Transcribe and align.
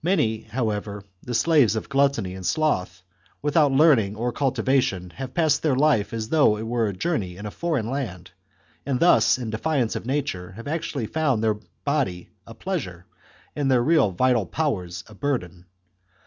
Many, 0.03 0.41
how 0.41 0.71
ever, 0.71 1.03
the 1.21 1.35
slaves 1.35 1.75
of 1.75 1.87
gluttony 1.87 2.33
and 2.33 2.43
sloth, 2.43 3.03
without 3.43 3.71
learning 3.71 4.15
or 4.15 4.31
cultivation, 4.31 5.11
have 5.11 5.35
passed 5.35 5.61
through 5.61 5.75
life 5.75 6.11
as 6.11 6.29
though 6.29 6.57
it 6.57 6.65
were 6.65 6.87
a 6.87 6.93
journey 6.97 7.37
in 7.37 7.45
a 7.45 7.51
foreign 7.51 7.87
land, 7.87 8.31
and 8.83 8.99
thus, 8.99 9.37
in 9.37 9.51
defiance 9.51 9.95
of 9.95 10.07
nature, 10.07 10.53
have 10.53 10.67
actually 10.67 11.05
found 11.05 11.43
their 11.43 11.59
body 11.85 12.31
a 12.47 12.55
pleasure 12.55 13.05
and 13.55 13.69
their 13.69 13.83
real 13.83 14.09
vital 14.09 14.47
powers 14.47 15.03
a 15.05 15.13
burden. 15.13 15.67